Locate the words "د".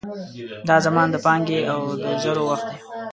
1.11-1.15, 2.03-2.05